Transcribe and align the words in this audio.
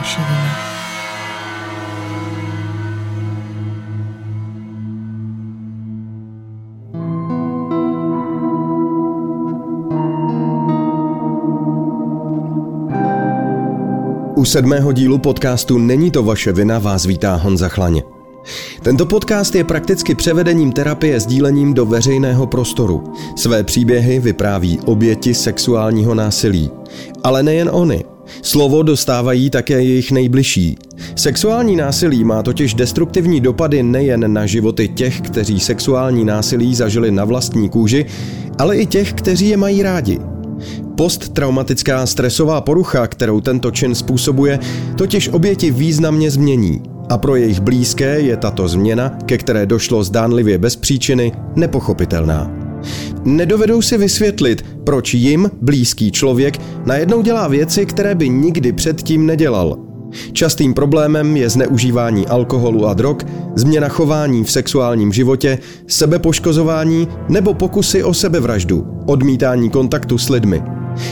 vaše 0.00 0.20
vina. 0.20 0.70
U 14.36 14.44
sedmého 14.44 14.92
dílu 14.92 15.18
podcastu 15.18 15.78
Není 15.78 16.10
to 16.10 16.22
vaše 16.22 16.52
vina 16.52 16.78
vás 16.78 17.06
vítá 17.06 17.34
Honza 17.34 17.68
Chlaně. 17.68 18.02
Tento 18.82 19.06
podcast 19.06 19.54
je 19.54 19.64
prakticky 19.64 20.14
převedením 20.14 20.72
terapie 20.72 21.20
sdílením 21.20 21.74
do 21.74 21.86
veřejného 21.86 22.46
prostoru. 22.46 23.04
Své 23.36 23.64
příběhy 23.64 24.18
vypráví 24.18 24.80
oběti 24.84 25.34
sexuálního 25.34 26.14
násilí. 26.14 26.70
Ale 27.22 27.42
nejen 27.42 27.70
oni. 27.72 28.04
Slovo 28.42 28.82
dostávají 28.82 29.50
také 29.50 29.82
jejich 29.82 30.12
nejbližší. 30.12 30.78
Sexuální 31.16 31.76
násilí 31.76 32.24
má 32.24 32.42
totiž 32.42 32.74
destruktivní 32.74 33.40
dopady 33.40 33.82
nejen 33.82 34.32
na 34.32 34.46
životy 34.46 34.88
těch, 34.88 35.20
kteří 35.20 35.60
sexuální 35.60 36.24
násilí 36.24 36.74
zažili 36.74 37.10
na 37.10 37.24
vlastní 37.24 37.68
kůži, 37.68 38.06
ale 38.58 38.76
i 38.76 38.86
těch, 38.86 39.12
kteří 39.12 39.48
je 39.48 39.56
mají 39.56 39.82
rádi. 39.82 40.18
Posttraumatická 40.96 42.06
stresová 42.06 42.60
porucha, 42.60 43.06
kterou 43.06 43.40
tento 43.40 43.70
čin 43.70 43.94
způsobuje, 43.94 44.58
totiž 44.96 45.28
oběti 45.28 45.70
významně 45.70 46.30
změní. 46.30 46.82
A 47.08 47.18
pro 47.18 47.36
jejich 47.36 47.60
blízké 47.60 48.20
je 48.20 48.36
tato 48.36 48.68
změna, 48.68 49.08
ke 49.26 49.38
které 49.38 49.66
došlo 49.66 50.04
zdánlivě 50.04 50.58
bez 50.58 50.76
příčiny, 50.76 51.32
nepochopitelná. 51.56 52.59
Nedovedou 53.24 53.82
si 53.82 53.98
vysvětlit, 53.98 54.64
proč 54.84 55.14
jim 55.14 55.50
blízký 55.62 56.12
člověk 56.12 56.60
najednou 56.86 57.22
dělá 57.22 57.48
věci, 57.48 57.86
které 57.86 58.14
by 58.14 58.28
nikdy 58.28 58.72
předtím 58.72 59.26
nedělal. 59.26 59.78
Častým 60.32 60.74
problémem 60.74 61.36
je 61.36 61.50
zneužívání 61.50 62.26
alkoholu 62.26 62.86
a 62.86 62.94
drog, 62.94 63.16
změna 63.56 63.88
chování 63.88 64.44
v 64.44 64.50
sexuálním 64.50 65.12
životě, 65.12 65.58
sebepoškozování 65.86 67.08
nebo 67.28 67.54
pokusy 67.54 68.04
o 68.04 68.14
sebevraždu, 68.14 68.86
odmítání 69.06 69.70
kontaktu 69.70 70.18
s 70.18 70.28
lidmi. 70.28 70.62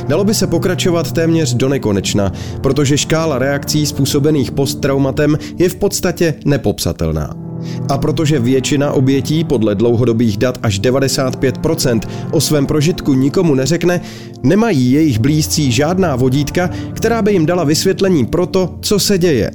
Dalo 0.08 0.24
by 0.24 0.34
se 0.34 0.46
pokračovat 0.46 1.12
téměř 1.12 1.54
do 1.54 1.68
nekonečna, 1.68 2.32
protože 2.60 2.98
škála 2.98 3.38
reakcí 3.38 3.86
způsobených 3.86 4.52
posttraumatem 4.52 5.38
je 5.58 5.68
v 5.68 5.74
podstatě 5.74 6.34
nepopsatelná. 6.44 7.47
A 7.88 7.98
protože 7.98 8.38
většina 8.38 8.92
obětí 8.92 9.44
podle 9.44 9.74
dlouhodobých 9.74 10.36
dat 10.36 10.58
až 10.62 10.80
95% 10.80 12.00
o 12.30 12.40
svém 12.40 12.66
prožitku 12.66 13.14
nikomu 13.14 13.54
neřekne, 13.54 14.00
nemají 14.42 14.92
jejich 14.92 15.18
blízcí 15.18 15.72
žádná 15.72 16.16
vodítka, 16.16 16.70
která 16.92 17.22
by 17.22 17.32
jim 17.32 17.46
dala 17.46 17.64
vysvětlení 17.64 18.26
pro 18.26 18.46
to, 18.46 18.74
co 18.80 18.98
se 18.98 19.18
děje. 19.18 19.50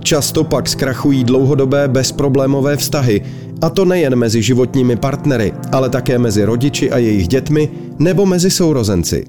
Často 0.00 0.44
pak 0.44 0.68
zkrachují 0.68 1.24
dlouhodobé 1.24 1.88
bezproblémové 1.88 2.76
vztahy, 2.76 3.22
a 3.62 3.70
to 3.70 3.84
nejen 3.84 4.16
mezi 4.16 4.42
životními 4.42 4.96
partnery, 4.96 5.52
ale 5.72 5.88
také 5.88 6.18
mezi 6.18 6.44
rodiči 6.44 6.90
a 6.90 6.98
jejich 6.98 7.28
dětmi 7.28 7.68
nebo 7.98 8.26
mezi 8.26 8.50
sourozenci. 8.50 9.24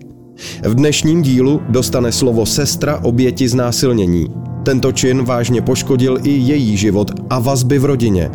V 0.64 0.76
dnešním 0.76 1.22
dílu 1.22 1.62
dostane 1.70 2.12
slovo 2.12 2.46
sestra 2.46 3.00
oběti 3.04 3.48
znásilnění. 3.48 4.51
Tento 4.64 4.92
čin 4.92 5.24
vážně 5.24 5.62
poškodil 5.62 6.18
i 6.24 6.30
její 6.30 6.78
život 6.78 7.12
a 7.30 7.40
vazby 7.40 7.80
v 7.80 7.86
rodině. 7.86 8.32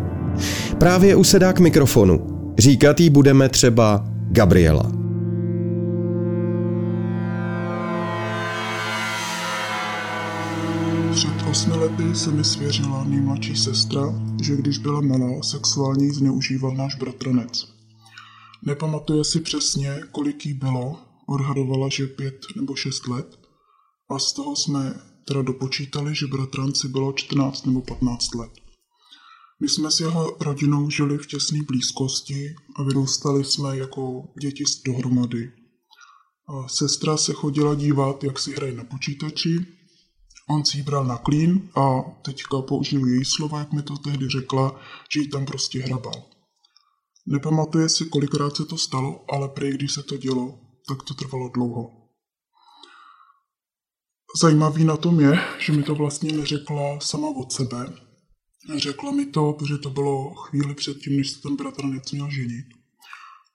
Právě 0.79 1.15
usedá 1.15 1.53
k 1.53 1.59
mikrofonu. 1.59 2.27
Říkat 2.57 2.99
jí 2.99 3.09
budeme 3.09 3.49
třeba 3.49 4.05
Gabriela. 4.31 4.91
Před 11.11 11.49
osmi 11.51 11.73
lety 11.73 12.15
se 12.15 12.31
mi 12.31 12.43
svěřila 12.43 13.03
nejmladší 13.03 13.55
sestra, 13.55 14.01
že 14.43 14.55
když 14.55 14.77
byla 14.77 15.01
malá, 15.01 15.43
sexuálně 15.43 16.13
zneužíval 16.13 16.75
náš 16.75 16.95
bratranec. 16.95 17.67
Nepamatuje 18.65 19.23
si 19.23 19.39
přesně, 19.39 19.95
kolik 20.11 20.45
jí 20.45 20.53
bylo, 20.53 20.95
odhadovala, 21.27 21.87
že 21.91 22.07
pět 22.07 22.35
nebo 22.55 22.75
šest 22.75 23.07
let 23.07 23.27
a 24.09 24.19
z 24.19 24.33
toho 24.33 24.55
jsme 24.55 24.93
teda 25.27 25.41
dopočítali, 25.41 26.15
že 26.15 26.27
bratranci 26.27 26.87
bylo 26.87 27.13
14 27.13 27.65
nebo 27.65 27.81
15 27.81 28.35
let. 28.35 28.51
My 29.61 29.69
jsme 29.69 29.91
s 29.91 29.99
jeho 29.99 30.37
rodinou 30.39 30.89
žili 30.89 31.17
v 31.17 31.27
těsné 31.27 31.59
blízkosti 31.67 32.55
a 32.75 32.83
vyrůstali 32.83 33.43
jsme 33.43 33.77
jako 33.77 34.23
děti 34.41 34.63
dohromady. 34.85 35.51
A 36.49 36.67
sestra 36.67 37.17
se 37.17 37.33
chodila 37.33 37.75
dívat, 37.75 38.23
jak 38.23 38.39
si 38.39 38.51
hrají 38.51 38.75
na 38.75 38.83
počítači, 38.83 39.65
on 40.49 40.65
si 40.65 40.77
ji 40.77 40.83
bral 40.83 41.05
na 41.05 41.17
klín 41.17 41.69
a 41.75 42.01
teďka 42.21 42.61
použil 42.61 43.07
její 43.07 43.25
slova, 43.25 43.59
jak 43.59 43.73
mi 43.73 43.81
to 43.81 43.97
tehdy 43.97 44.29
řekla, 44.29 44.79
že 45.11 45.19
jí 45.19 45.29
tam 45.29 45.45
prostě 45.45 45.81
hrabal. 45.81 46.23
Nepamatuje 47.25 47.89
si, 47.89 48.05
kolikrát 48.05 48.55
se 48.55 48.65
to 48.65 48.77
stalo, 48.77 49.25
ale 49.31 49.49
prej, 49.49 49.73
když 49.73 49.93
se 49.93 50.03
to 50.03 50.17
dělo, 50.17 50.59
tak 50.87 51.03
to 51.03 51.13
trvalo 51.13 51.49
dlouho. 51.49 51.96
Zajímavý 54.41 54.83
na 54.83 54.97
tom 54.97 55.19
je, 55.19 55.39
že 55.59 55.73
mi 55.73 55.83
to 55.83 55.95
vlastně 55.95 56.31
neřekla 56.31 56.99
sama 56.99 57.29
od 57.29 57.51
sebe. 57.51 57.93
Řekla 58.75 59.11
mi 59.11 59.25
to, 59.25 59.53
protože 59.53 59.77
to 59.77 59.89
bylo 59.89 60.33
chvíli 60.35 60.75
předtím, 60.75 61.17
než 61.17 61.29
se 61.29 61.41
ten 61.41 61.55
bratranec 61.55 62.11
měl 62.11 62.29
ženit. 62.31 62.65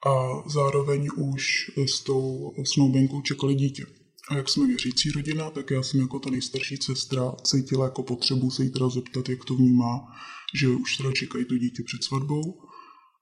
A 0.06 0.42
zároveň 0.48 1.09
už 1.16 1.71
s 1.87 2.00
tou 2.00 2.53
snoubenkou 2.65 3.22
čekali 3.22 3.54
dítě. 3.54 3.87
A 4.31 4.37
jak 4.37 4.48
jsme 4.48 4.66
věřící 4.66 5.10
rodina, 5.10 5.50
tak 5.50 5.71
já 5.71 5.82
jsem 5.82 6.00
jako 6.00 6.19
ta 6.19 6.31
nejstarší 6.31 6.76
sestra 6.76 7.32
cítila 7.44 7.84
jako 7.84 8.03
potřebu 8.03 8.50
se 8.50 8.65
jí 8.65 8.71
teda 8.71 8.88
zeptat, 8.88 9.28
jak 9.28 9.44
to 9.44 9.54
vnímá, 9.54 10.00
že 10.54 10.69
už 10.69 10.97
teda 10.97 11.12
čekají 11.12 11.44
to 11.44 11.59
dítě 11.59 11.82
před 11.87 12.04
svatbou. 12.04 12.62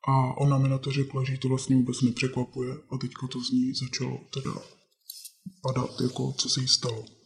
A 0.09 0.37
ona 0.37 0.59
mi 0.59 0.69
na 0.69 0.79
to 0.79 0.93
řekla, 0.93 1.25
že 1.25 1.33
jí 1.33 1.39
to 1.39 1.49
vlastně 1.49 1.77
vůbec 1.77 2.01
nepřekvapuje 2.01 2.75
a 2.91 2.99
teďko 2.99 3.29
to 3.29 3.41
z 3.41 3.51
ní 3.51 3.73
začalo 3.75 4.21
teda 4.35 4.55
padat, 5.63 6.01
jako 6.01 6.33
co 6.33 6.49
se 6.49 6.61
jí 6.61 6.69
stalo. 6.69 7.20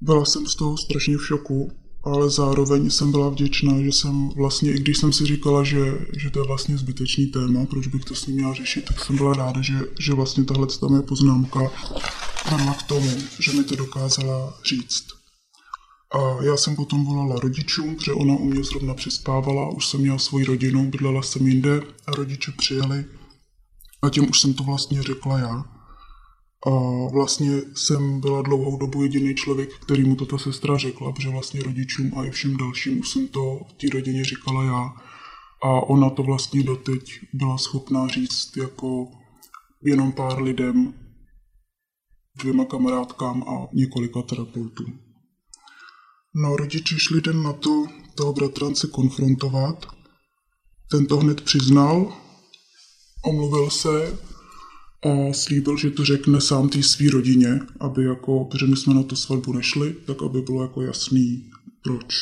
Byla 0.00 0.24
jsem 0.24 0.46
z 0.46 0.54
toho 0.54 0.76
strašně 0.78 1.16
v 1.16 1.26
šoku, 1.26 1.72
ale 2.04 2.30
zároveň 2.30 2.90
jsem 2.90 3.10
byla 3.10 3.28
vděčná, 3.28 3.82
že 3.82 3.92
jsem 3.92 4.28
vlastně, 4.28 4.72
i 4.72 4.78
když 4.80 4.98
jsem 4.98 5.12
si 5.12 5.26
říkala, 5.26 5.64
že, 5.64 5.98
že 6.16 6.30
to 6.30 6.38
je 6.38 6.46
vlastně 6.46 6.78
zbytečný 6.78 7.26
téma, 7.26 7.66
proč 7.66 7.86
bych 7.86 8.04
to 8.04 8.14
s 8.14 8.26
ním 8.26 8.36
měla 8.36 8.54
řešit, 8.54 8.84
tak 8.84 9.04
jsem 9.04 9.16
byla 9.16 9.32
ráda, 9.32 9.62
že, 9.62 9.74
že 9.98 10.14
vlastně 10.14 10.44
tahle 10.44 10.66
tam 10.80 10.94
je 10.96 11.02
poznámka 11.02 11.60
vedla 12.50 12.74
k 12.74 12.82
tomu, 12.82 13.10
že 13.38 13.52
mi 13.52 13.64
to 13.64 13.76
dokázala 13.76 14.58
říct. 14.68 15.04
A 16.14 16.42
já 16.42 16.56
jsem 16.56 16.76
potom 16.76 17.04
volala 17.04 17.40
rodičům, 17.40 17.96
protože 17.96 18.12
ona 18.12 18.34
u 18.34 18.44
mě 18.44 18.64
zrovna 18.64 18.94
přespávala, 18.94 19.70
už 19.70 19.88
jsem 19.88 20.00
měla 20.00 20.18
svoji 20.18 20.44
rodinu, 20.44 20.90
bydlela 20.90 21.22
jsem 21.22 21.46
jinde 21.46 21.82
a 22.06 22.10
rodiče 22.10 22.52
přijeli 22.52 23.04
a 24.02 24.10
těm 24.10 24.30
už 24.30 24.40
jsem 24.40 24.54
to 24.54 24.64
vlastně 24.64 25.02
řekla 25.02 25.38
já. 25.38 25.73
A 26.66 26.70
vlastně 27.12 27.62
jsem 27.74 28.20
byla 28.20 28.42
dlouhou 28.42 28.78
dobu 28.78 29.02
jediný 29.02 29.34
člověk, 29.34 29.78
který 29.78 30.04
mu 30.04 30.16
to 30.16 30.26
ta 30.26 30.38
sestra 30.38 30.78
řekla, 30.78 31.12
protože 31.12 31.28
vlastně 31.28 31.62
rodičům 31.62 32.12
a 32.16 32.24
i 32.24 32.30
všem 32.30 32.56
dalším 32.56 33.04
jsem 33.04 33.28
to 33.28 33.60
v 33.68 33.72
té 33.72 33.86
rodině 33.94 34.24
říkala 34.24 34.64
já. 34.64 34.92
A 35.62 35.68
ona 35.68 36.10
to 36.10 36.22
vlastně 36.22 36.62
doteď 36.62 37.20
byla 37.32 37.58
schopná 37.58 38.08
říct 38.08 38.56
jako 38.56 39.08
jenom 39.82 40.12
pár 40.12 40.42
lidem, 40.42 40.94
dvěma 42.38 42.64
kamarádkám 42.64 43.42
a 43.42 43.68
několika 43.72 44.22
terapeutům. 44.22 44.98
No, 46.34 46.56
rodiče 46.56 46.98
šli 46.98 47.20
den 47.20 47.42
na 47.42 47.52
to 47.52 47.86
toho 48.14 48.32
bratrance 48.32 48.86
konfrontovat. 48.86 49.86
Ten 50.90 51.06
to 51.06 51.16
hned 51.16 51.40
přiznal, 51.40 52.16
omluvil 53.24 53.70
se 53.70 54.18
a 55.04 55.32
slíbil, 55.32 55.76
že 55.76 55.90
to 55.90 56.04
řekne 56.04 56.40
sám 56.40 56.68
té 56.68 56.82
své 56.82 57.10
rodině, 57.10 57.60
aby 57.80 58.04
jako, 58.04 58.44
protože 58.44 58.66
my 58.66 58.76
jsme 58.76 58.94
na 58.94 59.02
tu 59.02 59.16
svatbu 59.16 59.52
nešli, 59.52 59.94
tak 60.06 60.22
aby 60.22 60.42
bylo 60.42 60.62
jako 60.62 60.82
jasný, 60.82 61.50
proč. 61.84 62.14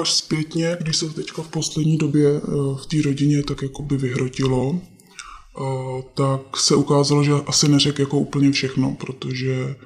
Až 0.00 0.12
zpětně, 0.12 0.76
když 0.80 0.96
se 0.96 1.10
teďka 1.10 1.42
v 1.42 1.48
poslední 1.48 1.98
době 1.98 2.28
eh, 2.36 2.40
v 2.82 2.86
té 2.86 3.02
rodině 3.02 3.42
tak 3.42 3.62
jako 3.62 3.82
by 3.82 3.96
vyhrotilo, 3.96 4.80
eh, 4.80 6.02
tak 6.14 6.56
se 6.56 6.76
ukázalo, 6.76 7.24
že 7.24 7.32
asi 7.32 7.68
neřekl 7.68 8.00
jako 8.00 8.18
úplně 8.18 8.52
všechno, 8.52 8.96
protože 9.00 9.76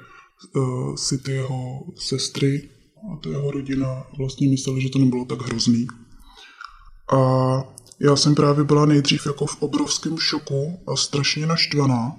uh, 0.55 0.95
si 0.95 1.19
ty 1.19 1.33
jeho 1.33 1.85
sestry 1.97 2.69
a 3.13 3.17
ta 3.17 3.31
jeho 3.31 3.51
rodina 3.51 4.07
vlastně 4.19 4.49
mysleli, 4.49 4.81
že 4.81 4.89
to 4.89 4.99
nebylo 4.99 5.25
tak 5.25 5.43
hrozný. 5.43 5.87
A 7.13 7.19
já 8.01 8.17
jsem 8.17 8.35
právě 8.35 8.65
byla 8.65 8.87
nejdřív 8.87 9.27
jako 9.27 9.47
v 9.47 9.63
obrovském 9.63 10.19
šoku 10.19 10.79
a 10.87 10.97
strašně 10.97 11.47
naštvaná, 11.47 12.17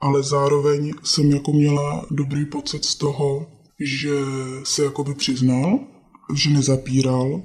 ale 0.00 0.22
zároveň 0.22 0.92
jsem 1.02 1.30
jako 1.30 1.52
měla 1.52 2.06
dobrý 2.10 2.46
pocit 2.46 2.84
z 2.84 2.94
toho, 2.94 3.46
že 3.80 4.10
se 4.64 4.84
jakoby 4.84 5.14
přiznal, 5.14 5.78
že 6.34 6.50
nezapíral 6.50 7.42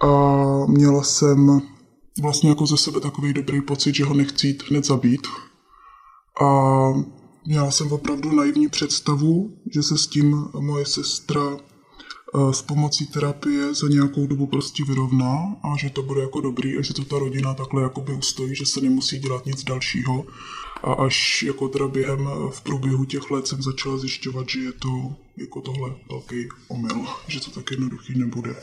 a 0.00 0.12
měla 0.66 1.02
jsem 1.02 1.62
vlastně 2.22 2.48
jako 2.48 2.66
ze 2.66 2.76
sebe 2.76 3.00
takový 3.00 3.32
dobrý 3.32 3.60
pocit, 3.60 3.94
že 3.94 4.04
ho 4.04 4.14
nechci 4.14 4.46
jít 4.46 4.62
hned 4.70 4.84
zabít. 4.84 5.26
A 6.42 6.48
měla 7.46 7.70
jsem 7.70 7.92
opravdu 7.92 8.32
naivní 8.32 8.68
představu, 8.68 9.50
že 9.74 9.82
se 9.82 9.98
s 9.98 10.06
tím 10.06 10.48
moje 10.60 10.86
sestra 10.86 11.56
s 12.52 12.62
pomocí 12.62 13.06
terapie 13.06 13.74
za 13.74 13.88
nějakou 13.88 14.26
dobu 14.26 14.46
prostě 14.46 14.84
vyrovná 14.84 15.56
a 15.62 15.76
že 15.76 15.90
to 15.90 16.02
bude 16.02 16.20
jako 16.20 16.40
dobrý 16.40 16.78
a 16.78 16.82
že 16.82 16.94
to 16.94 17.04
ta 17.04 17.18
rodina 17.18 17.54
takhle 17.54 17.82
jakoby 17.82 18.12
ustojí, 18.12 18.56
že 18.56 18.66
se 18.66 18.80
nemusí 18.80 19.18
dělat 19.18 19.46
nic 19.46 19.64
dalšího. 19.64 20.26
A 20.82 20.92
až 20.92 21.42
jako 21.42 21.68
teda 21.68 21.88
během 21.88 22.28
eh, 22.28 22.50
v 22.50 22.60
průběhu 22.60 23.04
těch 23.04 23.30
let 23.30 23.46
jsem 23.46 23.62
začala 23.62 23.98
zjišťovat, 23.98 24.48
že 24.48 24.60
je 24.60 24.72
to 24.72 25.14
jako 25.36 25.60
tohle 25.60 25.94
velký 26.10 26.48
omyl, 26.68 27.06
že 27.28 27.40
to 27.40 27.50
tak 27.50 27.70
jednoduchý 27.70 28.18
nebude. 28.18 28.56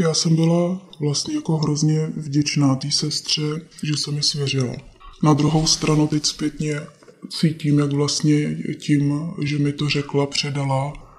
Já 0.00 0.14
jsem 0.14 0.36
byla 0.36 0.80
vlastně 1.00 1.34
jako 1.34 1.56
hrozně 1.56 2.06
vděčná 2.16 2.74
té 2.74 2.90
sestře, 2.90 3.42
že 3.82 3.96
se 3.96 4.10
mi 4.10 4.22
svěřila. 4.22 4.74
Na 5.22 5.34
druhou 5.34 5.66
stranu 5.66 6.06
teď 6.06 6.26
zpětně 6.26 6.80
cítím, 7.28 7.78
jak 7.78 7.92
vlastně 7.92 8.56
tím, 8.80 9.30
že 9.42 9.58
mi 9.58 9.72
to 9.72 9.88
řekla, 9.88 10.26
předala 10.26 11.09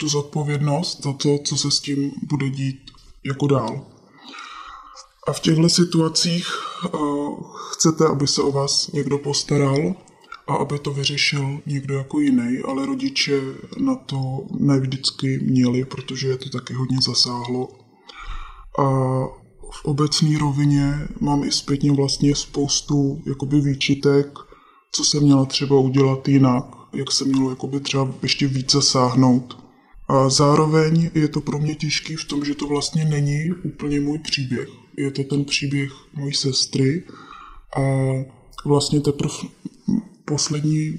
tu 0.00 0.08
zodpovědnost 0.08 1.02
za 1.02 1.12
to, 1.12 1.38
co 1.38 1.56
se 1.56 1.70
s 1.70 1.80
tím 1.80 2.12
bude 2.22 2.50
dít 2.50 2.90
jako 3.24 3.46
dál. 3.46 3.86
A 5.28 5.32
v 5.32 5.40
těchto 5.40 5.68
situacích 5.68 6.46
uh, 6.94 7.44
chcete, 7.72 8.06
aby 8.06 8.26
se 8.26 8.42
o 8.42 8.52
vás 8.52 8.92
někdo 8.92 9.18
postaral 9.18 9.94
a 10.46 10.54
aby 10.54 10.78
to 10.78 10.92
vyřešil 10.92 11.60
někdo 11.66 11.94
jako 11.94 12.20
jiný, 12.20 12.58
ale 12.68 12.86
rodiče 12.86 13.40
na 13.78 13.94
to 13.94 14.46
nevždycky 14.58 15.38
měli, 15.38 15.84
protože 15.84 16.28
je 16.28 16.36
to 16.36 16.50
taky 16.50 16.74
hodně 16.74 16.98
zasáhlo. 17.02 17.68
A 18.78 18.84
v 19.72 19.84
obecné 19.84 20.38
rovině 20.38 21.08
mám 21.20 21.44
i 21.44 21.52
zpětně 21.52 21.92
vlastně 21.92 22.34
spoustu 22.34 23.22
jakoby 23.26 23.60
výčitek, 23.60 24.38
co 24.92 25.04
se 25.04 25.20
měla 25.20 25.44
třeba 25.44 25.78
udělat 25.78 26.28
jinak, 26.28 26.64
jak 26.92 27.12
se 27.12 27.24
mělo 27.24 27.50
jakoby 27.50 27.80
třeba 27.80 28.08
ještě 28.22 28.46
víc 28.46 28.72
zasáhnout. 28.72 29.67
A 30.08 30.28
zároveň 30.28 31.10
je 31.14 31.28
to 31.28 31.40
pro 31.40 31.58
mě 31.58 31.74
těžký 31.74 32.16
v 32.16 32.24
tom, 32.24 32.44
že 32.44 32.54
to 32.54 32.66
vlastně 32.66 33.04
není 33.04 33.52
úplně 33.64 34.00
můj 34.00 34.18
příběh. 34.18 34.68
Je 34.96 35.10
to 35.10 35.24
ten 35.24 35.44
příběh 35.44 35.92
mojí 36.14 36.34
sestry 36.34 37.04
a 37.76 37.82
vlastně 38.64 39.00
teprve 39.00 39.34
poslední 40.24 40.98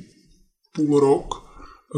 půl 0.75 0.99
rok, 0.99 1.49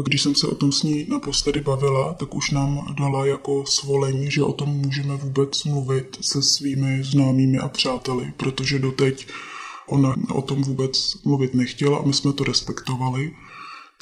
když 0.04 0.22
jsem 0.22 0.34
se 0.34 0.46
o 0.46 0.54
tom 0.54 0.72
s 0.72 0.82
ní 0.82 1.06
naposledy 1.08 1.60
bavila, 1.60 2.14
tak 2.14 2.34
už 2.34 2.50
nám 2.50 2.94
dala 2.98 3.26
jako 3.26 3.66
svolení, 3.66 4.30
že 4.30 4.42
o 4.42 4.52
tom 4.52 4.68
můžeme 4.68 5.16
vůbec 5.16 5.64
mluvit 5.64 6.18
se 6.20 6.42
svými 6.42 7.04
známými 7.04 7.58
a 7.58 7.68
přáteli, 7.68 8.32
protože 8.36 8.78
doteď 8.78 9.26
Ona 9.86 10.16
o 10.34 10.42
tom 10.42 10.62
vůbec 10.62 11.22
mluvit 11.24 11.54
nechtěla 11.54 11.98
a 11.98 12.02
my 12.02 12.12
jsme 12.12 12.32
to 12.32 12.44
respektovali. 12.44 13.32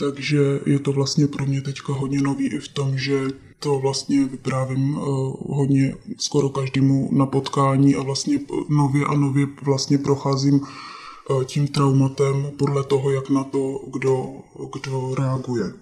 Takže 0.00 0.60
je 0.66 0.78
to 0.78 0.92
vlastně 0.92 1.26
pro 1.26 1.46
mě 1.46 1.60
teďka 1.60 1.92
hodně 1.92 2.20
nový 2.22 2.46
i 2.46 2.58
v 2.58 2.68
tom, 2.68 2.98
že 2.98 3.20
to 3.58 3.78
vlastně 3.78 4.24
vyprávím 4.24 4.96
uh, 4.96 5.34
hodně 5.56 5.94
skoro 6.18 6.48
každému 6.48 7.08
na 7.12 7.26
potkání 7.26 7.94
a 7.96 8.02
vlastně 8.02 8.40
nově 8.68 9.04
a 9.04 9.14
nově 9.14 9.46
vlastně 9.62 9.98
procházím 9.98 10.60
uh, 10.60 11.44
tím 11.44 11.68
traumatem 11.68 12.50
podle 12.56 12.84
toho, 12.84 13.10
jak 13.10 13.30
na 13.30 13.44
to 13.44 13.80
kdo, 13.92 14.26
kdo 14.72 15.14
reaguje. 15.14 15.72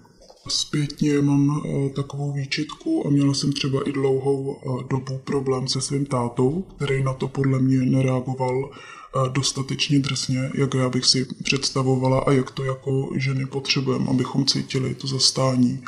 Zpětně 0.47 1.21
mám 1.21 1.49
uh, 1.49 1.91
takovou 1.91 2.33
výčitku 2.33 3.07
a 3.07 3.09
měla 3.09 3.33
jsem 3.33 3.53
třeba 3.53 3.89
i 3.89 3.91
dlouhou 3.91 4.57
dobu 4.89 5.17
problém 5.23 5.67
se 5.67 5.81
svým 5.81 6.05
tátou, 6.05 6.61
který 6.75 7.03
na 7.03 7.13
to 7.13 7.27
podle 7.27 7.59
mě 7.59 7.77
nereagoval 7.77 8.71
dostatečně 9.31 9.99
drsně, 9.99 10.51
jak 10.53 10.73
já 10.73 10.89
bych 10.89 11.05
si 11.05 11.25
představovala 11.43 12.19
a 12.19 12.31
jak 12.31 12.51
to 12.51 12.63
jako 12.63 13.09
ženy 13.15 13.45
potřebujeme, 13.45 14.05
abychom 14.09 14.45
cítili 14.45 14.95
to 14.95 15.07
zastání. 15.07 15.83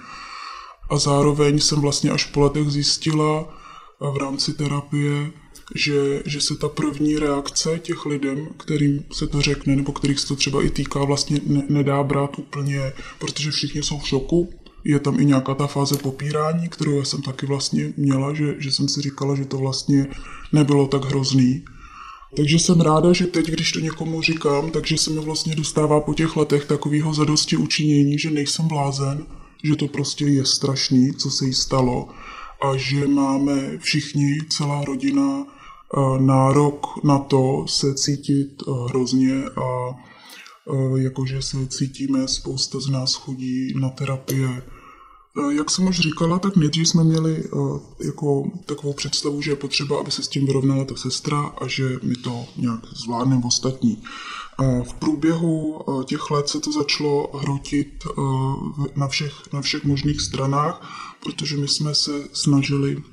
A 0.89 0.97
zároveň 0.97 1.59
jsem 1.59 1.81
vlastně 1.81 2.11
až 2.11 2.25
po 2.25 2.39
letech 2.39 2.69
zjistila 2.69 3.57
v 3.99 4.17
rámci 4.17 4.53
terapie, 4.53 5.31
že, 5.75 6.23
že 6.25 6.41
se 6.41 6.55
ta 6.55 6.69
první 6.69 7.17
reakce 7.17 7.79
těch 7.79 8.05
lidem, 8.05 8.47
kterým 8.57 9.05
se 9.13 9.27
to 9.27 9.41
řekne, 9.41 9.75
nebo 9.75 9.91
kterých 9.91 10.19
se 10.19 10.27
to 10.27 10.35
třeba 10.35 10.63
i 10.63 10.69
týká, 10.69 11.03
vlastně 11.05 11.39
ne, 11.45 11.63
nedá 11.69 12.03
brát 12.03 12.39
úplně, 12.39 12.93
protože 13.19 13.51
všichni 13.51 13.83
jsou 13.83 13.99
v 13.99 14.07
šoku. 14.07 14.49
Je 14.83 14.99
tam 14.99 15.19
i 15.19 15.25
nějaká 15.25 15.53
ta 15.53 15.67
fáze 15.67 15.97
popírání, 15.97 16.69
kterou 16.69 16.97
já 16.97 17.05
jsem 17.05 17.21
taky 17.21 17.45
vlastně 17.45 17.93
měla, 17.97 18.33
že, 18.33 18.55
že 18.59 18.71
jsem 18.71 18.87
si 18.87 19.01
říkala, 19.01 19.35
že 19.35 19.45
to 19.45 19.57
vlastně 19.57 20.07
nebylo 20.53 20.87
tak 20.87 21.05
hrozný. 21.05 21.65
Takže 22.35 22.59
jsem 22.59 22.81
ráda, 22.81 23.13
že 23.13 23.27
teď, 23.27 23.47
když 23.47 23.71
to 23.71 23.79
někomu 23.79 24.21
říkám, 24.21 24.71
takže 24.71 24.97
se 24.97 25.09
mi 25.11 25.19
vlastně 25.19 25.55
dostává 25.55 25.99
po 25.99 26.13
těch 26.13 26.35
letech 26.35 26.65
takového 26.65 27.13
zadosti 27.13 27.57
učinění, 27.57 28.19
že 28.19 28.31
nejsem 28.31 28.67
blázen, 28.67 29.25
že 29.63 29.75
to 29.75 29.87
prostě 29.87 30.25
je 30.25 30.45
strašný, 30.45 31.13
co 31.13 31.31
se 31.31 31.45
jí 31.45 31.53
stalo 31.53 32.09
a 32.61 32.77
že 32.77 33.07
máme 33.07 33.77
všichni, 33.77 34.37
celá 34.49 34.85
rodina, 34.85 35.45
nárok 36.19 37.03
na 37.03 37.19
to 37.19 37.65
se 37.67 37.93
cítit 37.93 38.63
eh, 38.67 38.71
hrozně 38.89 39.43
a 39.45 39.89
eh, 39.89 41.01
jakože 41.01 41.41
se 41.41 41.67
cítíme, 41.67 42.27
spousta 42.27 42.79
z 42.79 42.87
nás 42.87 43.13
chodí 43.13 43.73
na 43.79 43.89
terapie 43.89 44.63
Eh, 45.37 45.53
jak 45.53 45.71
jsem 45.71 45.87
už 45.87 45.99
říkala, 45.99 46.39
tak 46.39 46.55
nejdřív 46.55 46.87
jsme 46.87 47.03
měli 47.03 47.43
jako 48.05 48.51
takovou 48.65 48.93
představu, 48.93 49.41
že 49.41 49.51
je 49.51 49.55
potřeba, 49.55 49.99
aby 49.99 50.11
se 50.11 50.23
s 50.23 50.27
tím 50.27 50.45
vyrovnala 50.45 50.85
ta 50.85 50.95
sestra 50.95 51.41
a 51.41 51.67
že 51.67 51.99
my 52.03 52.15
to 52.15 52.45
nějak 52.57 52.79
zvládneme 52.95 53.41
ostatní. 53.45 54.03
V 54.83 54.93
průběhu 54.93 55.81
těch 56.05 56.31
let 56.31 56.49
se 56.49 56.59
to 56.59 56.71
začalo 56.71 57.31
hrotit 57.37 58.03
na 58.95 59.07
všech, 59.07 59.33
na 59.53 59.61
všech 59.61 59.83
možných 59.83 60.21
stranách, 60.21 60.81
protože 61.23 61.57
my 61.57 61.67
jsme 61.67 61.95
se 61.95 62.11
snažili 62.33 63.03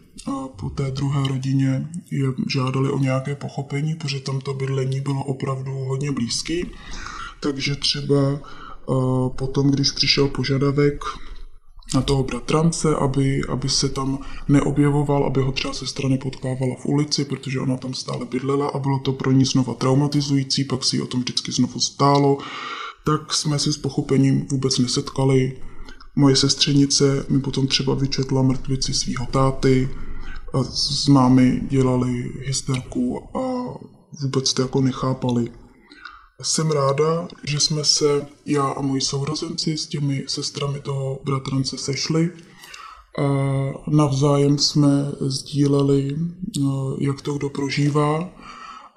po 0.57 0.71
té 0.71 0.91
druhé 0.91 1.29
rodině 1.29 1.89
je 2.11 2.29
žádali 2.49 2.91
o 2.91 2.99
nějaké 2.99 3.35
pochopení, 3.35 3.95
protože 3.95 4.21
tam 4.21 4.41
to 4.41 4.55
bydlení 4.55 5.01
bylo 5.01 5.25
opravdu 5.25 5.73
hodně 5.73 6.13
blízký. 6.13 6.67
Takže 7.41 7.77
třeba 7.77 8.41
potom, 9.37 9.71
když 9.71 9.91
přišel 9.91 10.29
požadavek 10.29 11.05
na 11.95 12.03
toho 12.03 12.23
bratrance, 12.23 12.97
aby, 12.97 13.41
aby 13.49 13.69
se 13.69 13.89
tam 13.89 14.19
neobjevoval, 14.49 15.25
aby 15.25 15.43
ho 15.43 15.53
třeba 15.53 15.75
sestra 15.75 16.09
nepotkávala 16.09 16.77
v 16.81 16.87
ulici, 16.87 17.25
protože 17.25 17.61
ona 17.61 17.77
tam 17.77 17.95
stále 17.95 18.27
bydlela 18.27 18.69
a 18.69 18.79
bylo 18.79 18.99
to 18.99 19.13
pro 19.13 19.33
ní 19.33 19.45
znova 19.45 19.75
traumatizující, 19.75 20.65
pak 20.65 20.85
si 20.85 21.03
o 21.03 21.07
tom 21.07 21.21
vždycky 21.21 21.53
znovu 21.53 21.81
stálo, 21.81 22.39
tak 23.05 23.35
jsme 23.35 23.59
se 23.59 23.73
s 23.73 23.77
pochopením 23.77 24.47
vůbec 24.47 24.79
nesetkali. 24.79 25.63
Moje 26.17 26.37
sestřenice 26.37 27.27
mi 27.29 27.41
potom 27.41 27.67
třeba 27.67 27.95
vyčetla 27.95 28.43
mrtvici 28.43 28.95
svého 28.95 29.27
táty, 29.27 29.89
s 30.71 31.09
mámy 31.09 31.61
dělali 31.69 32.33
hysterku 32.41 33.37
a 33.37 33.75
vůbec 34.23 34.53
to 34.53 34.63
jako 34.63 34.81
nechápali. 34.81 35.53
Jsem 36.43 36.71
ráda, 36.71 37.29
že 37.45 37.61
jsme 37.61 37.85
se, 37.85 38.27
já 38.47 38.65
a 38.65 38.81
moji 38.81 39.01
sourozenci, 39.01 39.79
s 39.79 39.87
těmi 39.87 40.25
sestrami 40.29 40.81
toho 40.81 41.21
bratrance 41.25 41.79
sešli. 41.79 42.31
A 43.19 43.23
navzájem 43.91 44.59
jsme 44.59 45.13
sdíleli, 45.21 46.17
no, 46.61 46.97
jak 47.01 47.23
to 47.23 47.35
kdo 47.35 47.51
prožívá 47.51 48.31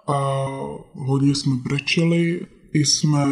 a 0.08 0.46
hodně 0.94 1.36
jsme 1.36 1.56
brečeli, 1.56 2.48
i 2.74 2.86
jsme, 2.86 3.26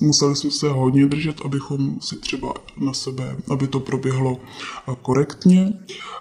museli 0.00 0.36
jsme 0.36 0.50
se 0.50 0.68
hodně 0.68 1.06
držet, 1.06 1.40
abychom 1.44 2.00
si 2.00 2.16
třeba 2.16 2.54
na 2.76 2.92
sebe, 2.92 3.36
aby 3.50 3.66
to 3.68 3.80
proběhlo 3.80 4.40
korektně, 5.02 5.72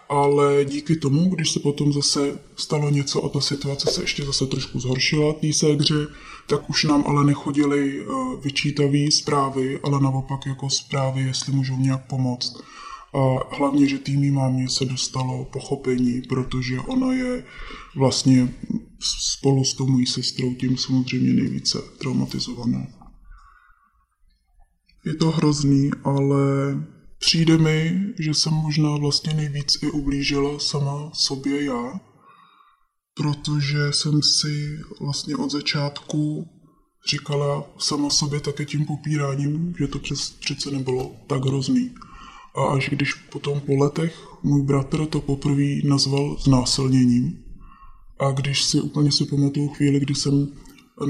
ale 0.10 0.66
díky 0.66 0.96
tomu, 0.96 1.30
když 1.36 1.52
se 1.52 1.60
potom 1.60 1.94
zase 1.94 2.40
stalo 2.56 2.90
něco 2.90 3.24
a 3.24 3.30
ta 3.30 3.42
situace 3.42 3.92
se 3.92 4.02
ještě 4.02 4.26
zase 4.26 4.46
trošku 4.46 4.80
zhoršila 4.80 5.34
té 5.34 5.54
ségře, 5.54 6.08
tak 6.48 6.70
už 6.70 6.84
nám 6.84 7.04
ale 7.08 7.24
nechodily 7.24 8.06
vyčítavé 8.44 9.12
zprávy, 9.12 9.80
ale 9.84 10.02
naopak 10.02 10.46
jako 10.46 10.70
zprávy, 10.70 11.22
jestli 11.22 11.54
můžou 11.54 11.78
nějak 11.78 12.08
pomoct. 12.08 12.64
A 13.14 13.56
hlavně, 13.56 13.88
že 13.88 13.98
týmí 13.98 14.32
mámě 14.32 14.70
se 14.70 14.86
dostalo 14.86 15.46
pochopení, 15.46 16.22
protože 16.22 16.80
ona 16.80 17.14
je 17.14 17.44
vlastně 17.96 18.54
spolu 19.00 19.64
s 19.64 19.74
tou 19.74 19.88
mojí 19.88 20.06
sestrou 20.06 20.54
tím 20.54 20.78
samozřejmě 20.78 21.34
nejvíce 21.34 21.80
traumatizovaná. 21.98 22.88
Je 25.06 25.16
to 25.16 25.32
hrozný, 25.32 25.92
ale 26.04 26.38
přijde 27.20 27.58
mi, 27.58 28.00
že 28.20 28.34
jsem 28.34 28.54
možná 28.54 28.98
vlastně 28.98 29.34
nejvíc 29.34 29.84
i 29.84 29.92
ublížila 29.92 30.60
sama 30.60 31.12
sobě 31.14 31.64
já, 31.64 32.00
protože 33.14 33.94
jsem 33.94 34.22
si 34.22 34.80
vlastně 35.00 35.36
od 35.36 35.52
začátku 35.52 36.48
říkala 37.10 37.66
sama 37.80 38.10
sobě 38.10 38.40
také 38.40 38.66
tím 38.66 38.86
popíráním, 38.86 39.74
že 39.80 39.88
to 39.88 40.00
přes, 40.00 40.30
přece 40.30 40.72
nebylo 40.72 41.16
tak 41.28 41.46
hrozný. 41.46 41.94
A 42.56 42.64
až 42.66 42.90
když 42.90 43.14
potom 43.14 43.60
po 43.60 43.76
letech 43.76 44.28
můj 44.44 44.62
bratr 44.62 45.06
to 45.06 45.22
poprvé 45.22 45.82
nazval 45.84 46.38
znásilněním, 46.40 47.44
a 48.20 48.32
když 48.32 48.64
si 48.64 48.82
úplně 48.82 49.12
si 49.12 49.26
pamatuju 49.26 49.68
chvíli, 49.68 50.00
kdy 50.00 50.16
jsem 50.16 50.48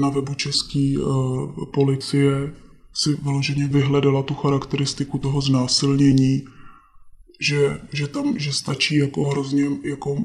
na 0.00 0.08
webu 0.08 0.34
české 0.34 0.94
uh, 0.98 1.64
policie 1.74 2.54
si 2.94 3.14
vyloženě 3.14 3.68
vyhledala 3.68 4.22
tu 4.22 4.34
charakteristiku 4.34 5.18
toho 5.18 5.40
znásilnění, 5.40 6.44
že, 7.40 7.80
že 7.92 8.06
tam, 8.08 8.38
že 8.38 8.52
stačí 8.52 8.96
jako 8.96 9.24
hrozně 9.24 9.64
jako 9.84 10.24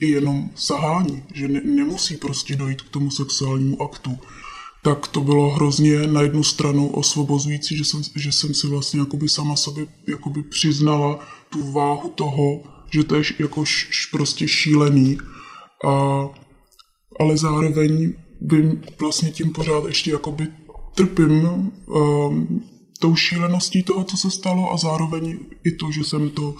i 0.00 0.10
jenom 0.10 0.50
sahání, 0.54 1.22
že 1.34 1.48
ne, 1.48 1.60
nemusí 1.64 2.16
prostě 2.16 2.56
dojít 2.56 2.82
k 2.82 2.88
tomu 2.88 3.10
sexuálnímu 3.10 3.82
aktu, 3.82 4.18
tak 4.82 5.08
to 5.08 5.20
bylo 5.20 5.50
hrozně 5.50 6.06
na 6.06 6.22
jednu 6.22 6.44
stranu 6.44 6.88
osvobozující, 6.88 7.76
že 7.76 7.84
jsem, 7.84 8.02
že 8.16 8.32
jsem 8.32 8.54
si 8.54 8.66
vlastně 8.66 9.00
jakoby 9.00 9.28
sama 9.28 9.56
sobě 9.56 9.86
jakoby 10.08 10.42
přiznala 10.42 11.18
tu 11.50 11.72
váhu 11.72 12.10
toho, 12.10 12.62
že 12.90 13.04
to 13.04 13.14
je 13.14 13.22
jako 13.38 13.62
š, 13.62 13.88
š, 13.90 14.06
prostě 14.06 14.48
šílený, 14.48 15.18
a, 15.86 16.26
ale 17.20 17.36
zároveň 17.36 18.14
vím 18.40 18.82
vlastně 19.00 19.30
tím 19.30 19.52
pořád 19.52 19.84
ještě 19.84 20.10
jakoby 20.10 20.48
trpím 20.94 21.72
um, 21.86 22.64
tou 22.98 23.16
šíleností 23.16 23.82
toho, 23.82 24.04
co 24.04 24.16
se 24.16 24.30
stalo 24.30 24.72
a 24.72 24.76
zároveň 24.76 25.38
i 25.64 25.72
to, 25.72 25.92
že 25.92 26.04
jsem 26.04 26.30
to 26.30 26.54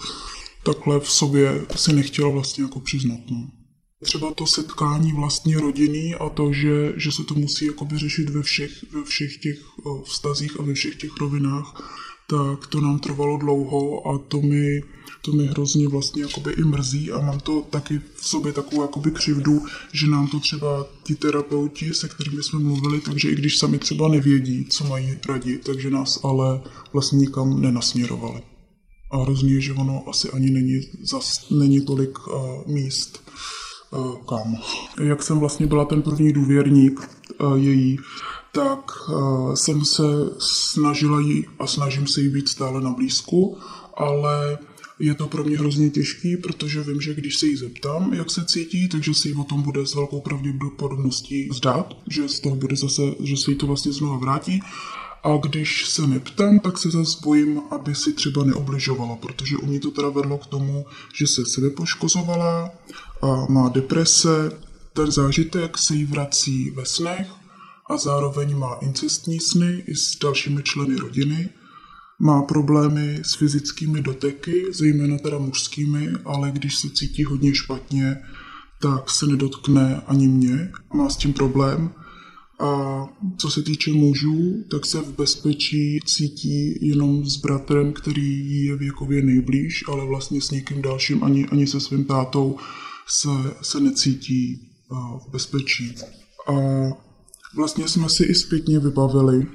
takhle 0.63 0.99
v 0.99 1.11
sobě 1.11 1.65
si 1.75 1.93
nechtěla 1.93 2.29
vlastně 2.29 2.63
jako 2.63 2.79
přiznat. 2.79 3.19
No. 3.31 3.62
Třeba 4.03 4.33
to 4.33 4.45
setkání 4.45 5.13
vlastní 5.13 5.55
rodiny 5.55 6.15
a 6.15 6.29
to, 6.29 6.53
že, 6.53 6.93
že 6.95 7.11
se 7.11 7.23
to 7.23 7.33
musí 7.33 7.65
jakoby 7.65 7.97
řešit 7.97 8.29
ve 8.29 8.41
všech, 8.41 8.71
ve 8.91 9.03
všech 9.03 9.37
těch 9.37 9.59
vztazích 10.03 10.59
a 10.59 10.63
ve 10.63 10.73
všech 10.73 10.95
těch 10.95 11.17
rovinách, 11.19 11.93
tak 12.27 12.67
to 12.67 12.81
nám 12.81 12.99
trvalo 12.99 13.37
dlouho 13.37 14.07
a 14.07 14.17
to 14.17 14.41
mi, 14.41 14.83
to 15.21 15.31
mi 15.31 15.47
hrozně 15.47 15.87
vlastně 15.87 16.21
jakoby 16.21 16.51
i 16.51 16.63
mrzí 16.63 17.11
a 17.11 17.19
mám 17.19 17.39
to 17.39 17.61
taky 17.61 18.01
v 18.15 18.27
sobě 18.27 18.53
takovou 18.53 18.81
jakoby 18.81 19.11
křivdu, 19.11 19.65
že 19.93 20.07
nám 20.07 20.27
to 20.27 20.39
třeba 20.39 20.87
ti 21.03 21.15
terapeuti, 21.15 21.93
se 21.93 22.09
kterými 22.09 22.43
jsme 22.43 22.59
mluvili, 22.59 23.01
takže 23.01 23.29
i 23.29 23.35
když 23.35 23.57
sami 23.57 23.79
třeba 23.79 24.07
nevědí, 24.07 24.65
co 24.65 24.83
mají 24.83 25.17
radit, 25.29 25.63
takže 25.63 25.89
nás 25.89 26.19
ale 26.23 26.61
vlastně 26.93 27.19
nikam 27.19 27.61
nenasměrovali. 27.61 28.41
A 29.11 29.17
hrozně 29.17 29.61
že 29.61 29.73
ono 29.73 30.09
asi 30.09 30.29
ani 30.29 30.49
není, 30.49 30.81
zas, 31.03 31.49
není 31.49 31.85
tolik 31.85 32.27
uh, 32.27 32.33
míst, 32.67 33.31
kam. 34.29 34.57
Jak 35.01 35.23
jsem 35.23 35.39
vlastně 35.39 35.67
byla 35.67 35.85
ten 35.85 36.01
první 36.01 36.33
důvěrník 36.33 37.09
uh, 37.41 37.57
její, 37.57 37.99
tak 38.51 38.91
uh, 39.09 39.53
jsem 39.53 39.85
se 39.85 40.03
snažila 40.39 41.19
jí 41.19 41.45
a 41.59 41.67
snažím 41.67 42.07
se 42.07 42.21
jí 42.21 42.29
být 42.29 42.49
stále 42.49 42.81
na 42.81 42.91
blízku, 42.91 43.57
ale 43.97 44.57
je 44.99 45.13
to 45.13 45.27
pro 45.27 45.43
mě 45.43 45.57
hrozně 45.57 45.89
těžký, 45.89 46.37
protože 46.37 46.83
vím, 46.83 47.01
že 47.01 47.13
když 47.13 47.37
se 47.37 47.45
jí 47.45 47.55
zeptám, 47.55 48.13
jak 48.13 48.31
se 48.31 48.45
cítí, 48.45 48.89
takže 48.89 49.13
si 49.13 49.27
jí 49.27 49.35
o 49.35 49.43
tom 49.43 49.61
bude 49.61 49.87
s 49.87 49.95
velkou 49.95 50.21
pravděpodobností 50.21 51.49
zdát, 51.53 51.93
že 52.09 52.29
z 52.29 52.39
toho 52.39 52.55
bude 52.55 52.75
zase, 52.75 53.01
že 53.19 53.37
se 53.37 53.51
jí 53.51 53.57
to 53.57 53.67
vlastně 53.67 53.91
znovu 53.91 54.19
vrátí. 54.19 54.61
A 55.23 55.37
když 55.37 55.89
se 55.89 56.07
neptám, 56.07 56.59
tak 56.59 56.77
se 56.77 56.91
zase 56.91 57.17
bojím, 57.23 57.61
aby 57.71 57.95
si 57.95 58.13
třeba 58.13 58.43
neobližovala, 58.43 59.15
protože 59.15 59.57
u 59.57 59.65
ní 59.65 59.79
to 59.79 59.91
teda 59.91 60.09
vedlo 60.09 60.37
k 60.37 60.45
tomu, 60.45 60.85
že 61.15 61.27
se 61.27 61.45
sebe 61.45 61.69
poškozovala, 61.69 62.71
a 63.23 63.45
má 63.49 63.69
deprese, 63.69 64.51
ten 64.93 65.11
zážitek 65.11 65.77
se 65.77 65.95
jí 65.95 66.05
vrací 66.05 66.71
ve 66.71 66.85
snech 66.85 67.27
a 67.89 67.97
zároveň 67.97 68.57
má 68.57 68.73
incestní 68.81 69.39
sny 69.39 69.83
i 69.87 69.95
s 69.95 70.19
dalšími 70.19 70.63
členy 70.63 70.95
rodiny. 70.95 71.49
Má 72.19 72.41
problémy 72.41 73.19
s 73.23 73.35
fyzickými 73.35 74.01
doteky, 74.01 74.65
zejména 74.71 75.17
teda 75.17 75.37
mužskými, 75.37 76.09
ale 76.25 76.51
když 76.51 76.75
se 76.75 76.89
cítí 76.89 77.23
hodně 77.23 77.55
špatně, 77.55 78.17
tak 78.81 79.09
se 79.09 79.27
nedotkne 79.27 80.01
ani 80.07 80.27
mě. 80.27 80.71
Má 80.93 81.09
s 81.09 81.17
tím 81.17 81.33
problém 81.33 81.91
a 82.59 83.03
co 83.37 83.49
se 83.49 83.61
týče 83.61 83.91
mužů, 83.91 84.63
tak 84.71 84.85
se 84.85 85.01
v 85.01 85.15
bezpečí 85.15 85.99
cítí 86.05 86.87
jenom 86.87 87.25
s 87.25 87.37
bratrem, 87.37 87.93
který 87.93 88.63
je 88.65 88.77
věkově 88.77 89.21
nejblíž, 89.21 89.83
ale 89.87 90.05
vlastně 90.05 90.41
s 90.41 90.51
někým 90.51 90.81
dalším, 90.81 91.23
ani, 91.23 91.45
ani 91.45 91.67
se 91.67 91.79
svým 91.79 92.05
tátou 92.05 92.57
se, 93.07 93.29
se 93.61 93.79
necítí 93.79 94.69
v 95.27 95.31
bezpečí. 95.31 95.95
A 96.47 96.53
vlastně 97.55 97.87
jsme 97.87 98.09
si 98.09 98.23
i 98.23 98.35
zpětně 98.35 98.79
vybavili, 98.79 99.47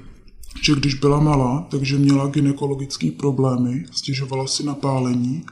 že 0.63 0.75
když 0.75 0.93
byla 0.93 1.19
malá, 1.19 1.67
takže 1.71 1.97
měla 1.97 2.27
gynekologické 2.27 3.11
problémy, 3.11 3.85
stěžovala 3.91 4.47
si 4.47 4.63
na 4.63 4.75
pálení 4.75 5.45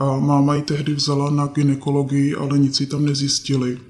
a 0.00 0.18
máma 0.18 0.54
ji 0.54 0.62
tehdy 0.62 0.94
vzala 0.94 1.30
na 1.30 1.46
gynekologii, 1.46 2.34
ale 2.34 2.58
nic 2.58 2.76
si 2.76 2.86
tam 2.86 3.04
nezjistili 3.04 3.80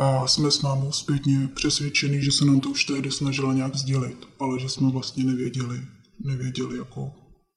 a 0.00 0.26
jsme 0.26 0.50
s 0.50 0.62
mámou 0.62 0.92
zpětně 0.92 1.48
přesvědčení, 1.54 2.22
že 2.22 2.32
se 2.32 2.44
nám 2.44 2.60
to 2.60 2.68
už 2.68 2.84
tehdy 2.84 3.10
snažila 3.10 3.52
nějak 3.52 3.76
sdělit, 3.76 4.28
ale 4.40 4.60
že 4.60 4.68
jsme 4.68 4.90
vlastně 4.90 5.24
nevěděli, 5.24 5.80
nevěděli 6.24 6.78
jako, 6.78 7.10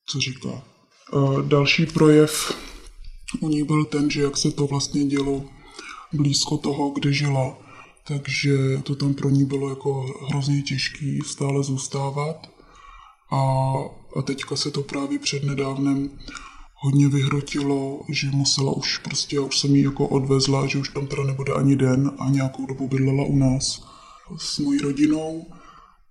co 0.06 0.20
říká. 0.20 0.64
A 1.14 1.42
další 1.42 1.86
projev 1.86 2.54
u 3.40 3.50
ní 3.50 3.64
byl 3.64 3.86
ten, 3.86 4.10
že 4.10 4.22
jak 4.22 4.38
se 4.38 4.52
to 4.52 4.68
vlastně 4.68 5.06
dělo 5.06 5.44
blízko 6.14 6.58
toho, 6.58 6.90
kde 6.90 7.14
žila, 7.14 7.58
takže 8.08 8.78
to 8.84 8.96
tam 8.96 9.14
pro 9.14 9.30
ní 9.30 9.46
bylo 9.46 9.70
jako 9.70 10.06
hrozně 10.30 10.62
těžký 10.62 11.20
stále 11.26 11.64
zůstávat. 11.64 12.50
A, 13.32 13.74
a 14.16 14.22
teďka 14.22 14.56
se 14.56 14.72
to 14.72 14.84
právě 14.84 15.20
před 15.20 15.44
nedávnem 15.44 16.10
hodně 16.76 17.08
vyhrotilo, 17.08 18.02
že 18.10 18.28
musela 18.32 18.72
už 18.72 18.98
prostě, 18.98 19.36
já 19.36 19.42
už 19.42 19.60
jsem 19.60 19.76
ji 19.76 19.84
jako 19.84 20.08
odvezla, 20.08 20.68
že 20.68 20.80
už 20.80 20.90
tam 20.90 21.08
teda 21.08 21.24
nebude 21.24 21.54
ani 21.54 21.76
den 21.76 22.12
a 22.20 22.30
nějakou 22.30 22.66
dobu 22.66 22.88
bydlela 22.88 23.24
u 23.24 23.36
nás 23.36 23.88
s 24.38 24.60
mojí 24.60 24.80
rodinou 24.80 25.46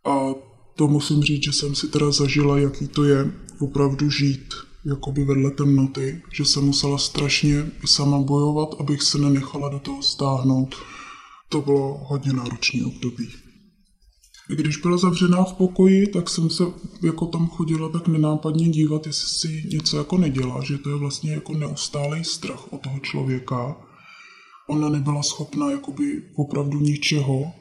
a 0.05 0.35
to 0.75 0.89
musím 0.89 1.23
říct, 1.23 1.45
že 1.45 1.53
jsem 1.53 1.75
si 1.75 1.89
teda 1.89 2.11
zažila, 2.11 2.59
jaký 2.59 2.89
to 2.89 3.05
je 3.05 3.33
opravdu 3.61 4.11
žít 4.11 4.55
jakoby 4.85 5.25
vedle 5.25 5.51
temnoty, 5.51 6.23
že 6.33 6.45
jsem 6.45 6.65
musela 6.65 6.99
strašně 6.99 7.71
sama 7.85 8.19
bojovat, 8.19 8.69
abych 8.81 9.03
se 9.03 9.19
nenechala 9.19 9.69
do 9.69 9.79
toho 9.79 10.03
stáhnout. 10.03 10.75
To 11.49 11.61
bylo 11.61 12.01
hodně 12.05 12.33
náročné 12.33 12.87
období. 12.87 13.29
Když 14.49 14.77
byla 14.77 14.97
zavřená 14.97 15.45
v 15.45 15.53
pokoji, 15.53 16.07
tak 16.07 16.31
jsem 16.31 16.51
se 16.51 16.65
jako 17.03 17.27
tam 17.27 17.49
chodila 17.49 17.89
tak 17.89 18.09
nenápadně 18.09 18.69
dívat, 18.69 19.07
jestli 19.07 19.29
si 19.29 19.69
něco 19.69 19.97
jako 19.97 20.19
nedělá, 20.19 20.65
že 20.65 20.79
to 20.79 20.91
je 20.91 20.97
vlastně 20.97 21.33
jako 21.33 21.55
neustálý 21.55 22.25
strach 22.25 22.73
o 22.73 22.79
toho 22.79 22.99
člověka. 22.99 23.77
Ona 24.69 24.89
nebyla 24.89 25.23
schopná 25.23 25.71
jakoby 25.71 26.23
opravdu 26.37 26.81
ničeho 26.81 27.53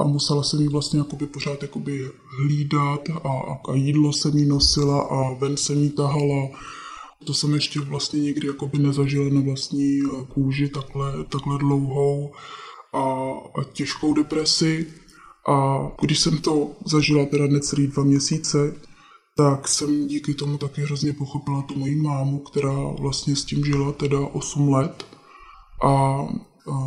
a 0.00 0.04
musela 0.04 0.42
se 0.42 0.56
mi 0.56 0.68
vlastně 0.68 0.98
jakoby 0.98 1.26
pořád 1.26 1.62
jakoby 1.62 2.10
hlídat 2.38 3.00
a, 3.24 3.28
a 3.70 3.74
jídlo 3.74 4.12
se 4.12 4.30
mi 4.30 4.44
nosila 4.44 5.02
a 5.02 5.34
ven 5.34 5.56
se 5.56 5.74
mi 5.74 5.90
tahala. 5.90 6.48
To 7.24 7.34
jsem 7.34 7.54
ještě 7.54 7.80
vlastně 7.80 8.20
nikdy 8.20 8.46
jakoby 8.46 8.78
nezažila 8.78 9.28
na 9.32 9.40
vlastní 9.40 10.00
kůži 10.34 10.68
takhle, 10.68 11.24
takhle 11.24 11.58
dlouhou 11.58 12.32
a, 12.92 13.02
a 13.60 13.64
těžkou 13.72 14.14
depresi. 14.14 14.86
A 15.48 15.86
když 16.00 16.18
jsem 16.18 16.38
to 16.38 16.70
zažila 16.86 17.26
teda 17.26 17.46
necelý 17.46 17.86
dva 17.86 18.02
měsíce, 18.02 18.74
tak 19.36 19.68
jsem 19.68 20.06
díky 20.06 20.34
tomu 20.34 20.58
taky 20.58 20.82
hrozně 20.82 21.12
pochopila 21.12 21.62
tu 21.62 21.78
moji 21.78 21.96
mámu, 21.96 22.38
která 22.38 22.76
vlastně 23.00 23.36
s 23.36 23.44
tím 23.44 23.64
žila 23.64 23.92
teda 23.92 24.20
8 24.20 24.68
let. 24.68 25.06
A 25.84 26.22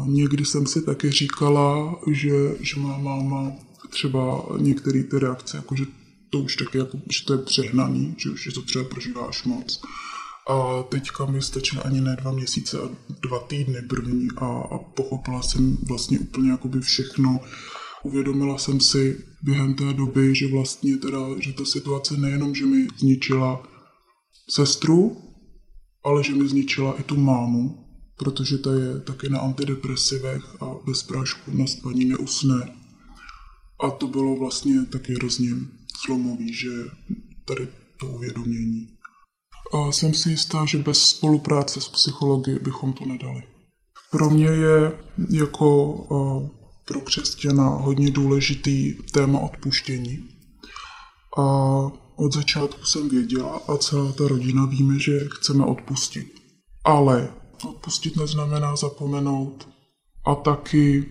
někdy 0.06 0.46
jsem 0.46 0.68
si 0.68 0.82
taky 0.82 1.12
říkala, 1.12 1.96
že, 2.12 2.32
že 2.60 2.80
má 2.80 2.98
máma 2.98 3.52
třeba 3.90 4.46
některé 4.58 5.04
ty 5.04 5.20
reakce, 5.20 5.58
jako 5.58 5.76
že 5.76 5.86
to 6.30 6.40
už 6.40 6.56
taky 6.56 6.78
jako, 6.78 6.98
že 7.12 7.26
to 7.26 7.34
je 7.34 7.40
přehnaný, 7.40 8.16
že, 8.18 8.30
že 8.44 8.52
to 8.52 8.62
třeba 8.62 8.86
prožíváš 8.86 9.44
moc. 9.44 9.82
A 10.50 10.84
teďka 10.84 11.26
mi 11.26 11.42
stačily 11.42 11.82
ani 11.82 12.02
ne 12.02 12.16
dva 12.22 12.32
měsíce 12.32 12.80
a 12.82 12.90
dva 13.22 13.40
týdny 13.40 13.82
první 13.82 14.28
a, 14.38 14.46
a 14.46 14.78
pochopila 14.78 15.42
jsem 15.42 15.78
vlastně 15.88 16.20
úplně 16.20 16.52
jakoby 16.52 16.80
všechno, 16.80 17.40
Uvědomila 18.04 18.58
jsem 18.58 18.80
si 18.80 19.26
během 19.44 19.74
té 19.74 19.94
doby, 19.94 20.36
že 20.36 20.48
vlastně 20.48 20.98
teda, 20.98 21.20
že 21.40 21.54
ta 21.54 21.66
situace 21.66 22.18
nejenom, 22.18 22.56
že 22.56 22.66
mi 22.66 22.88
zničila 22.98 23.64
sestru, 24.50 25.18
ale 26.04 26.24
že 26.24 26.36
mi 26.36 26.48
zničila 26.48 27.00
i 27.00 27.04
tu 27.04 27.18
mámu, 27.18 27.83
protože 28.18 28.58
ta 28.58 28.74
je 28.74 29.00
taky 29.00 29.30
na 29.30 29.40
antidepresivech 29.40 30.62
a 30.62 30.66
bez 30.86 31.04
prášku 31.04 31.52
na 31.58 31.68
spaní 31.68 32.06
neusne. 32.06 32.76
A 33.84 33.92
to 33.92 34.08
bylo 34.08 34.36
vlastně 34.36 34.86
taky 34.86 35.14
hrozně 35.14 35.50
zlomový, 36.06 36.54
že 36.54 36.70
tady 37.46 37.68
to 38.00 38.08
uvědomění. 38.08 38.88
A 39.74 39.92
jsem 39.92 40.14
si 40.14 40.30
jistá, 40.30 40.66
že 40.66 40.78
bez 40.78 41.02
spolupráce 41.02 41.82
s 41.82 41.90
psychologi 41.90 42.60
bychom 42.60 42.94
to 42.94 43.06
nedali. 43.06 43.44
Pro 44.12 44.30
mě 44.30 44.46
je 44.46 45.00
jako 45.30 45.98
pro 46.86 47.02
křesťana 47.02 47.70
hodně 47.70 48.12
důležitý 48.12 48.94
téma 48.94 49.40
odpuštění. 49.40 50.30
A 51.38 51.44
od 52.16 52.34
začátku 52.34 52.86
jsem 52.86 53.10
věděla 53.10 53.62
a 53.68 53.78
celá 53.78 54.12
ta 54.12 54.28
rodina 54.28 54.66
víme, 54.66 55.00
že 55.00 55.28
chceme 55.32 55.66
odpustit. 55.66 56.28
Ale 56.86 57.34
odpustit 57.66 58.16
neznamená 58.16 58.76
zapomenout 58.76 59.70
a 60.26 60.36
taky 60.36 61.06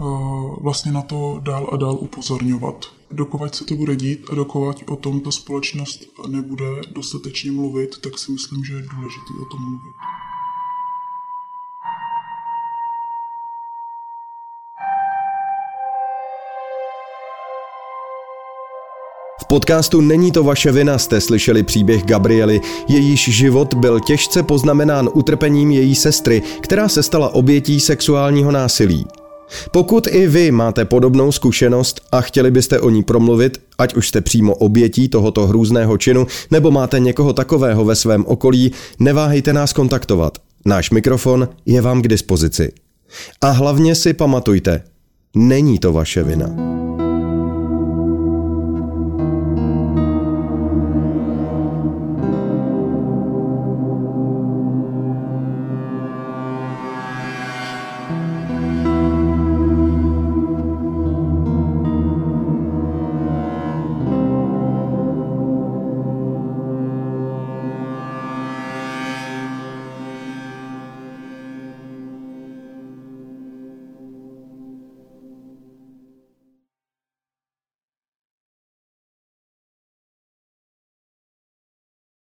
uh, 0.00 0.62
vlastně 0.62 0.92
na 0.92 1.02
to 1.02 1.40
dál 1.42 1.68
a 1.72 1.76
dál 1.76 1.94
upozorňovat. 2.00 2.86
dokovat 3.10 3.54
se 3.54 3.64
to 3.64 3.74
bude 3.74 3.96
dít 3.96 4.30
a 4.30 4.34
dokovat 4.34 4.76
o 4.88 4.96
tom 4.96 5.20
ta 5.20 5.30
společnost 5.30 6.00
nebude 6.28 6.66
dostatečně 6.94 7.52
mluvit, 7.52 7.98
tak 8.00 8.18
si 8.18 8.32
myslím, 8.32 8.64
že 8.64 8.74
je 8.74 8.82
důležité 8.82 9.32
o 9.42 9.44
tom 9.44 9.60
mluvit. 9.62 10.17
Podcastu 19.48 20.00
Není 20.00 20.32
to 20.32 20.44
vaše 20.44 20.72
vina 20.72 20.98
jste 20.98 21.20
slyšeli 21.20 21.62
příběh 21.62 22.04
Gabriely, 22.04 22.60
jejíž 22.88 23.28
život 23.28 23.74
byl 23.74 24.00
těžce 24.00 24.42
poznamenán 24.42 25.08
utrpením 25.14 25.70
její 25.70 25.94
sestry, 25.94 26.42
která 26.60 26.88
se 26.88 27.02
stala 27.02 27.34
obětí 27.34 27.80
sexuálního 27.80 28.52
násilí. 28.52 29.06
Pokud 29.70 30.06
i 30.10 30.26
vy 30.26 30.50
máte 30.50 30.84
podobnou 30.84 31.32
zkušenost 31.32 32.00
a 32.12 32.20
chtěli 32.20 32.50
byste 32.50 32.80
o 32.80 32.90
ní 32.90 33.02
promluvit, 33.02 33.60
ať 33.78 33.94
už 33.94 34.08
jste 34.08 34.20
přímo 34.20 34.54
obětí 34.54 35.08
tohoto 35.08 35.46
hrůzného 35.46 35.98
činu, 35.98 36.26
nebo 36.50 36.70
máte 36.70 37.00
někoho 37.00 37.32
takového 37.32 37.84
ve 37.84 37.96
svém 37.96 38.24
okolí, 38.26 38.72
neváhejte 38.98 39.52
nás 39.52 39.72
kontaktovat. 39.72 40.38
Náš 40.64 40.90
mikrofon 40.90 41.48
je 41.66 41.80
vám 41.80 42.02
k 42.02 42.08
dispozici. 42.08 42.72
A 43.40 43.50
hlavně 43.50 43.94
si 43.94 44.12
pamatujte, 44.12 44.82
není 45.36 45.78
to 45.78 45.92
vaše 45.92 46.22
vina. 46.22 46.87